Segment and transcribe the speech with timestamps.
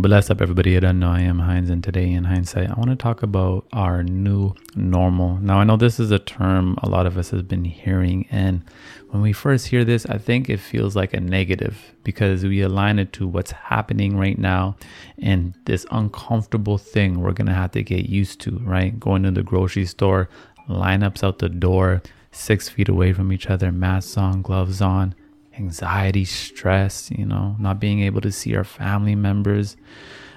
[0.00, 0.76] Bless up, everybody.
[0.76, 1.10] I don't know.
[1.10, 5.38] I am Heinz, and today in hindsight, I want to talk about our new normal.
[5.38, 8.62] Now, I know this is a term a lot of us have been hearing, and
[9.10, 13.00] when we first hear this, I think it feels like a negative because we align
[13.00, 14.76] it to what's happening right now
[15.20, 19.00] and this uncomfortable thing we're to have to get used to, right?
[19.00, 20.28] Going to the grocery store,
[20.68, 25.16] lineups out the door, six feet away from each other, masks on, gloves on
[25.58, 29.76] anxiety, stress, you know, not being able to see our family members.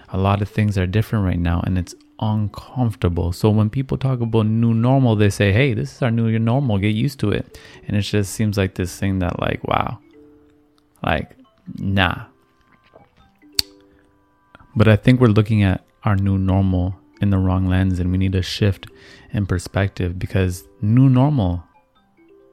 [0.09, 3.31] A lot of things are different right now and it's uncomfortable.
[3.31, 6.77] So when people talk about new normal, they say, hey, this is our new normal,
[6.77, 7.59] get used to it.
[7.87, 9.99] And it just seems like this thing that, like, wow,
[11.03, 11.35] like,
[11.77, 12.25] nah.
[14.75, 18.17] But I think we're looking at our new normal in the wrong lens and we
[18.17, 18.87] need a shift
[19.31, 21.63] in perspective because new normal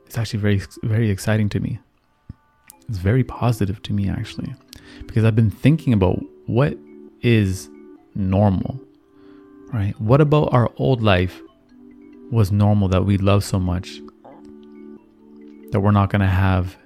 [0.06, 1.78] is actually very, very exciting to me
[2.88, 4.54] it's very positive to me actually
[5.06, 6.76] because I've been thinking about what
[7.20, 7.68] is
[8.14, 8.80] normal,
[9.72, 9.98] right?
[10.00, 11.40] What about our old life
[12.30, 14.00] was normal that we love so much
[15.70, 16.76] that we're not going to have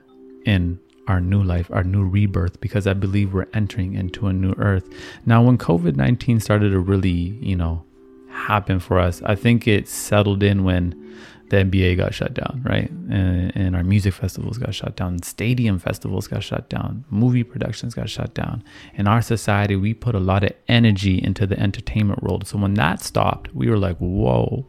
[0.44, 0.78] in
[1.08, 4.88] our new life, our new rebirth, because I believe we're entering into a new earth.
[5.26, 7.84] Now, when COVID 19 started to really, you know,
[8.28, 11.16] happen for us, I think it settled in when
[11.52, 12.90] the NBA got shut down, right?
[12.90, 17.94] And, and, our music festivals got shut down, stadium festivals got shut down, movie productions
[17.94, 18.64] got shut down.
[18.94, 22.46] In our society, we put a lot of energy into the entertainment world.
[22.46, 24.64] So when that stopped, we were like, whoa,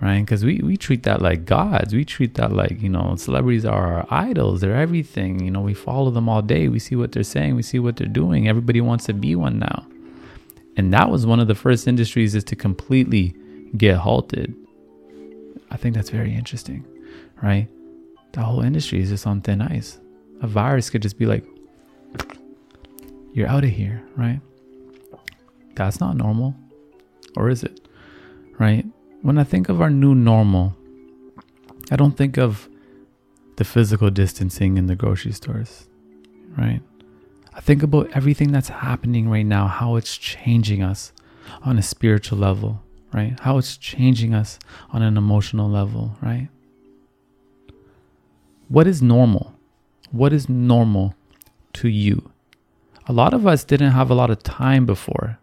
[0.00, 0.18] right?
[0.18, 1.94] Because we, we treat that like gods.
[1.94, 4.60] We treat that like, you know, celebrities are our idols.
[4.60, 5.44] They're everything.
[5.44, 6.66] You know, we follow them all day.
[6.66, 8.48] We see what they're saying, we see what they're doing.
[8.48, 9.86] Everybody wants to be one now.
[10.76, 13.36] And that was one of the first industries is to completely
[13.76, 14.56] get halted
[15.72, 16.86] I think that's very interesting,
[17.42, 17.66] right?
[18.32, 19.98] The whole industry is just on thin ice.
[20.42, 21.44] A virus could just be like,
[23.32, 24.40] you're out of here, right?
[25.74, 26.54] That's not normal.
[27.36, 27.80] Or is it?
[28.58, 28.84] Right?
[29.22, 30.76] When I think of our new normal,
[31.90, 32.68] I don't think of
[33.56, 35.88] the physical distancing in the grocery stores,
[36.58, 36.80] right?
[37.54, 41.12] I think about everything that's happening right now, how it's changing us
[41.62, 42.82] on a spiritual level,
[43.12, 43.38] right?
[43.40, 44.58] How it's changing us
[44.90, 46.48] on an emotional level, right?
[48.68, 49.54] What is normal?
[50.10, 51.14] What is normal
[51.74, 52.30] to you?
[53.06, 55.38] A lot of us didn't have a lot of time before,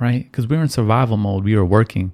[0.00, 0.24] right?
[0.24, 2.12] Because we were in survival mode, we were working,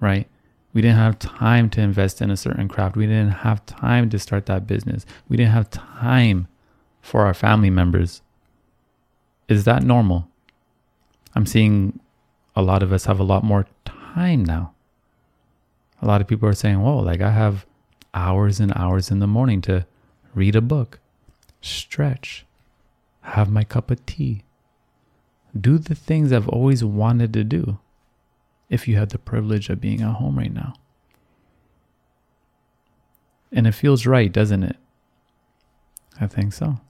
[0.00, 0.28] right?
[0.72, 2.96] We didn't have time to invest in a certain craft.
[2.96, 5.04] We didn't have time to start that business.
[5.28, 6.46] We didn't have time
[7.00, 8.22] for our family members.
[9.48, 10.28] Is that normal?
[11.34, 12.00] I'm seeing
[12.54, 13.66] a lot of us have a lot more
[14.18, 14.72] time now.
[16.02, 17.66] A lot of people are saying, whoa, like I have
[18.14, 19.86] hours and hours in the morning to
[20.34, 20.98] read a book,
[21.60, 22.44] stretch,
[23.22, 24.42] have my cup of tea,
[25.58, 27.78] do the things I've always wanted to do
[28.68, 30.74] if you had the privilege of being at home right now.
[33.52, 34.76] And it feels right, doesn't it?
[36.20, 36.80] I think so.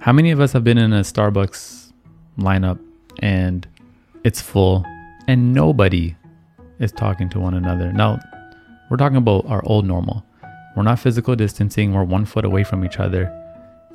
[0.00, 1.92] How many of us have been in a Starbucks
[2.36, 2.78] lineup
[3.20, 3.66] and
[4.24, 4.84] it's full
[5.30, 6.16] and nobody
[6.80, 7.92] is talking to one another.
[7.92, 8.18] Now,
[8.90, 10.24] we're talking about our old normal.
[10.76, 13.36] We're not physical distancing, we're one foot away from each other.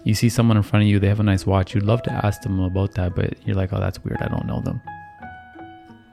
[0.03, 1.73] You see someone in front of you, they have a nice watch.
[1.73, 4.21] You'd love to ask them about that, but you're like, oh, that's weird.
[4.21, 4.81] I don't know them.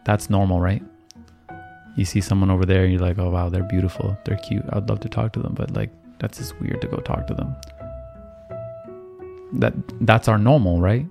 [0.04, 0.82] That's normal, right?
[1.94, 4.16] You see someone over there, and you're like, oh, wow, they're beautiful.
[4.24, 4.64] They're cute.
[4.70, 7.34] I'd love to talk to them, but like, that's just weird to go talk to
[7.34, 7.54] them.
[9.54, 9.74] That
[10.06, 11.06] that's our normal, right?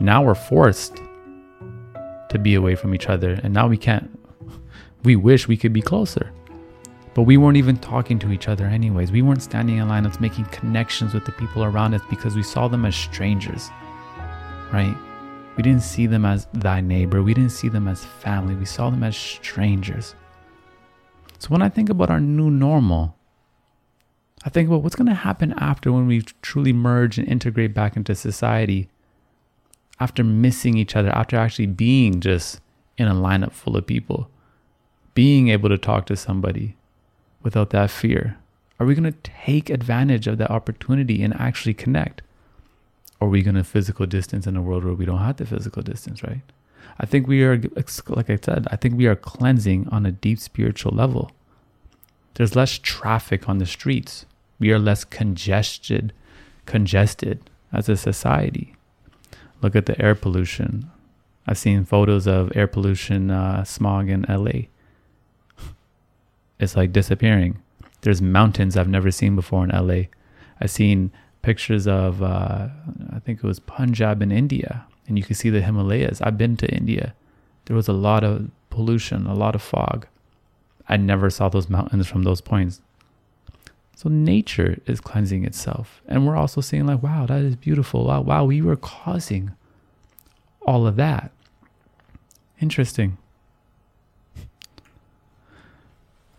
[0.00, 1.00] Now we're forced
[2.28, 3.40] to be away from each other.
[3.42, 4.10] And now we can't.
[5.04, 6.32] We wish we could be closer.
[7.14, 9.10] But we weren't even talking to each other, anyways.
[9.10, 12.42] We weren't standing in line, lineups making connections with the people around us because we
[12.42, 13.70] saw them as strangers,
[14.70, 14.94] right?
[15.56, 17.22] We didn't see them as thy neighbor.
[17.22, 18.54] We didn't see them as family.
[18.54, 20.14] We saw them as strangers.
[21.38, 23.16] So when I think about our new normal,
[24.44, 27.96] I think about what's going to happen after when we truly merge and integrate back
[27.96, 28.90] into society
[29.98, 32.60] after missing each other, after actually being just
[32.98, 34.30] in a lineup full of people,
[35.14, 36.76] being able to talk to somebody
[37.42, 38.38] without that fear?
[38.78, 42.22] Are we going to take advantage of that opportunity and actually connect?
[43.20, 45.46] Or are we going to physical distance in a world where we don't have the
[45.46, 46.42] physical distance, right?
[46.98, 47.60] I think we are,
[48.08, 51.30] like I said, I think we are cleansing on a deep spiritual level.
[52.34, 54.26] There's less traffic on the streets.
[54.58, 56.12] We are less congested,
[56.66, 58.75] congested as a society.
[59.62, 60.90] Look at the air pollution.
[61.46, 64.68] I've seen photos of air pollution uh, smog in LA.
[66.58, 67.62] It's like disappearing.
[68.00, 70.04] There's mountains I've never seen before in LA.
[70.60, 71.12] I've seen
[71.42, 72.68] pictures of, uh,
[73.12, 76.20] I think it was Punjab in India, and you can see the Himalayas.
[76.22, 77.14] I've been to India.
[77.66, 80.06] There was a lot of pollution, a lot of fog.
[80.88, 82.80] I never saw those mountains from those points.
[83.96, 86.02] So nature is cleansing itself.
[86.06, 88.04] And we're also seeing like, wow, that is beautiful.
[88.04, 89.52] Wow, wow, we were causing
[90.60, 91.32] all of that.
[92.60, 93.16] Interesting.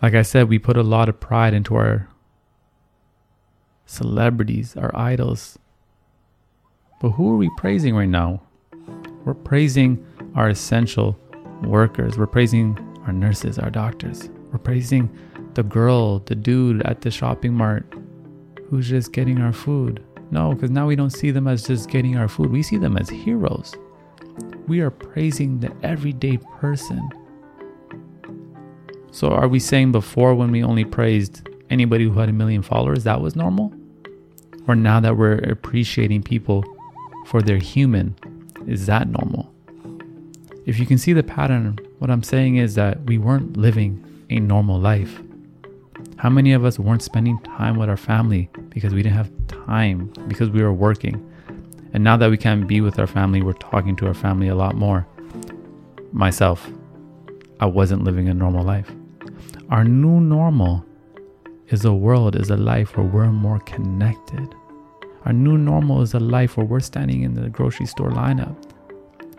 [0.03, 2.07] Like I said, we put a lot of pride into our
[3.87, 5.57] celebrities, our idols.
[7.01, 8.43] But who are we praising right now?
[9.25, 10.05] We're praising
[10.35, 11.17] our essential
[11.63, 12.19] workers.
[12.19, 12.77] We're praising
[13.07, 14.29] our nurses, our doctors.
[14.51, 15.09] We're praising
[15.57, 17.83] the girl, the dude at the shopping mart
[18.69, 20.03] who's just getting our food.
[20.29, 22.51] No, because now we don't see them as just getting our food.
[22.51, 23.73] We see them as heroes.
[24.67, 27.09] We are praising the everyday person.
[29.09, 33.03] So, are we saying before when we only praised anybody who had a million followers,
[33.05, 33.73] that was normal?
[34.67, 36.63] Or now that we're appreciating people
[37.25, 38.15] for their human,
[38.67, 39.51] is that normal?
[40.67, 44.39] If you can see the pattern, what I'm saying is that we weren't living a
[44.39, 45.19] normal life.
[46.17, 50.11] How many of us weren't spending time with our family because we didn't have time,
[50.27, 51.23] because we were working?
[51.93, 54.55] And now that we can't be with our family, we're talking to our family a
[54.55, 55.07] lot more.
[56.11, 56.71] Myself,
[57.59, 58.91] I wasn't living a normal life.
[59.69, 60.83] Our new normal
[61.67, 64.55] is a world, is a life where we're more connected.
[65.25, 68.55] Our new normal is a life where we're standing in the grocery store lineup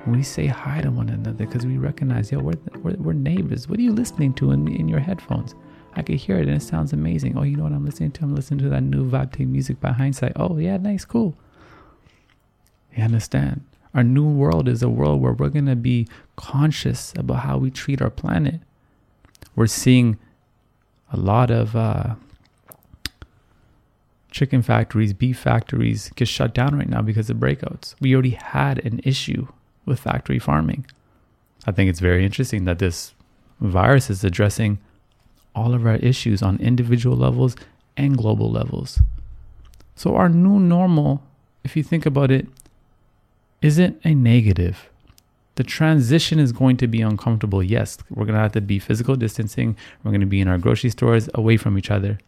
[0.07, 3.69] we say hi to one another because we recognize, yo, we're, we're, we're, neighbors.
[3.69, 5.55] What are you listening to in, in your headphones?
[5.99, 7.37] I could hear it and it sounds amazing.
[7.37, 8.23] Oh, you know what I'm listening to?
[8.23, 10.33] I'm listening to that new Take music by Hindsight.
[10.37, 11.37] Oh, yeah, nice, cool.
[12.97, 13.65] You understand?
[13.95, 16.07] Our new world is a world where we're going to be
[16.37, 18.61] conscious about how we treat our planet.
[19.57, 20.19] We're seeing
[21.13, 22.15] a lot of uh,
[24.31, 27.97] chicken factories, beef factories get shut down right now because of breakouts.
[28.01, 29.49] We already had an issue
[29.85, 30.87] with factory farming.
[31.67, 33.15] I think it's very interesting that this
[33.61, 34.79] virus is addressing
[35.59, 37.57] all of our issues on individual levels
[37.97, 39.01] and global levels.
[39.97, 41.23] So, our new normal,
[41.65, 42.47] if you think about it,
[43.61, 44.89] isn't a negative.
[45.57, 47.65] The transition is going to be uncomfortable.
[47.65, 49.77] Yes, we're going to have to be physical distancing.
[50.05, 52.21] We're going to be in our grocery stores away from each other.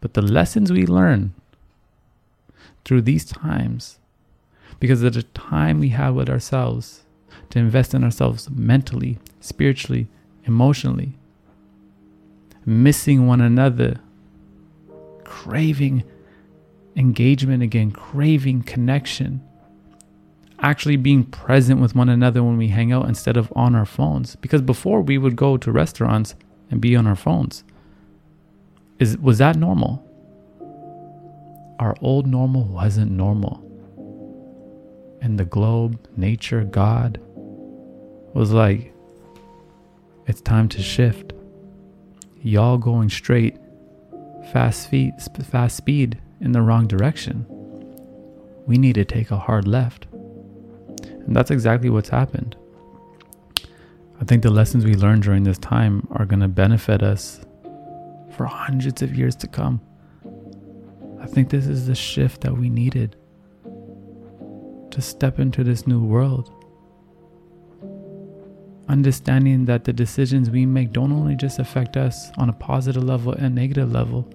[0.00, 1.34] But the lessons we learn
[2.84, 3.98] through these times,
[4.78, 7.02] because of the time we have with ourselves
[7.50, 10.06] to invest in ourselves mentally, spiritually,
[10.44, 11.14] emotionally,
[12.66, 14.00] missing one another,
[15.24, 16.02] craving
[16.96, 19.40] engagement again, craving connection,
[20.58, 24.34] actually being present with one another when we hang out instead of on our phones.
[24.36, 26.34] Because before we would go to restaurants
[26.70, 27.62] and be on our phones.
[28.98, 30.02] Is was that normal?
[31.78, 33.62] Our old normal wasn't normal.
[35.20, 37.20] And the globe, nature, God
[38.32, 38.92] was like,
[40.26, 41.32] it's time to shift
[42.46, 43.58] y'all going straight,
[44.52, 45.12] fast feet,
[45.42, 47.44] fast speed in the wrong direction.
[48.66, 50.06] We need to take a hard left.
[51.02, 52.54] And that's exactly what's happened.
[54.20, 57.40] I think the lessons we learned during this time are going to benefit us
[58.36, 59.80] for hundreds of years to come.
[61.20, 63.16] I think this is the shift that we needed
[64.92, 66.52] to step into this new world
[68.96, 73.32] understanding that the decisions we make don't only just affect us on a positive level
[73.32, 74.26] and negative level,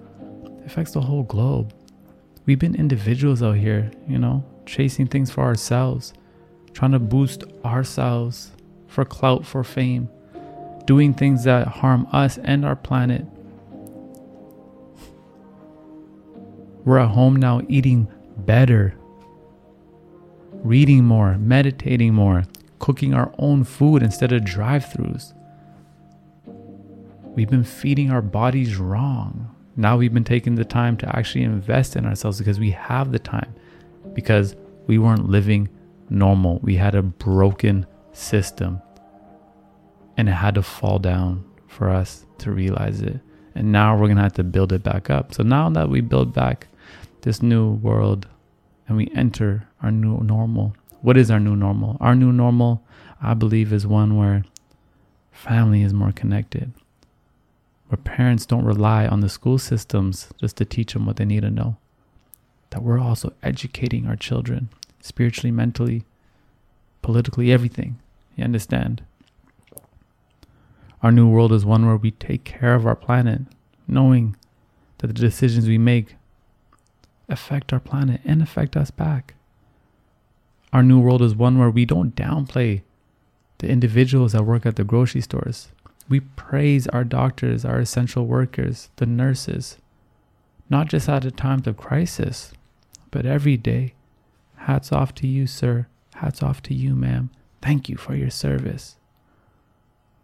[0.60, 1.74] it affects the whole globe.
[2.46, 6.12] We've been individuals out here, you know, chasing things for ourselves,
[6.72, 8.52] trying to boost ourselves
[8.86, 10.08] for clout, for fame,
[10.86, 13.26] doing things that harm us and our planet.
[16.84, 18.06] We're at home now eating
[18.38, 18.94] better,
[20.52, 22.44] reading more, meditating more,
[22.82, 25.32] cooking our own food instead of drive throughs.
[27.36, 29.54] We've been feeding our bodies wrong.
[29.76, 33.20] Now we've been taking the time to actually invest in ourselves because we have the
[33.20, 33.54] time,
[34.14, 34.56] because
[34.88, 35.68] we weren't living
[36.10, 36.58] normal.
[36.60, 38.82] We had a broken system
[40.16, 43.20] and it had to fall down for us to realize it.
[43.54, 45.32] And now we're going to have to build it back up.
[45.32, 46.66] So now that we build back
[47.20, 48.26] this new world
[48.88, 51.96] and we enter our new normal, what is our new normal?
[52.00, 52.82] Our new normal,
[53.20, 54.44] I believe, is one where
[55.32, 56.72] family is more connected,
[57.88, 61.42] where parents don't rely on the school systems just to teach them what they need
[61.42, 61.76] to know.
[62.70, 66.04] That we're also educating our children spiritually, mentally,
[67.02, 67.98] politically, everything.
[68.36, 69.02] You understand?
[71.02, 73.42] Our new world is one where we take care of our planet,
[73.88, 74.36] knowing
[74.98, 76.14] that the decisions we make
[77.28, 79.34] affect our planet and affect us back.
[80.72, 82.82] Our new world is one where we don't downplay
[83.58, 85.68] the individuals that work at the grocery stores.
[86.08, 89.78] We praise our doctors, our essential workers, the nurses,
[90.68, 92.52] not just at a times of crisis,
[93.10, 93.94] but every day.
[94.56, 95.86] Hats off to you, sir.
[96.14, 97.30] Hats off to you, ma'am.
[97.60, 98.96] Thank you for your service.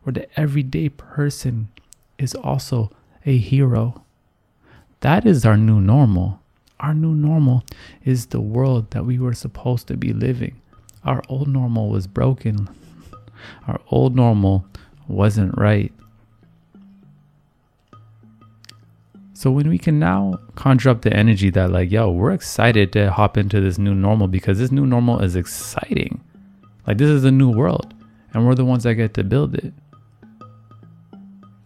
[0.03, 1.69] Where the everyday person
[2.19, 2.91] is also
[3.27, 4.05] a hero.
[5.01, 6.41] That is our new normal.
[6.81, 7.65] Our new normal
[8.05, 10.61] is the world that we were supposed to be living.
[11.05, 12.69] Our old normal was broken.
[13.67, 14.65] Our old normal
[15.09, 15.93] wasn't right.
[19.39, 23.13] So when we can now conjure up the energy that like, yo, we're excited to
[23.13, 26.21] hop into this new normal because this new normal is exciting.
[26.87, 27.95] Like this is a new world
[28.33, 29.73] and we're the ones that get to build it.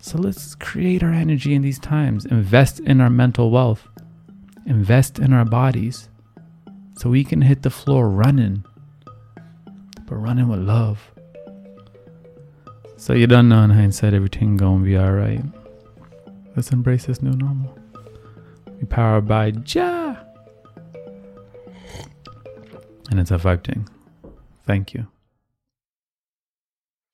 [0.01, 3.89] So let's create our energy in these times, invest in our mental wealth,
[4.67, 6.09] invest in our bodies
[6.97, 8.65] so we can hit the floor running,
[10.07, 11.11] but running with love.
[12.97, 15.45] So you don't know in hindsight everything gonna be alright.
[16.55, 17.77] Let's embrace this new normal.
[18.81, 20.17] We powered by Ja.
[23.11, 23.89] And it's a vibe thing.
[24.65, 25.07] Thank you.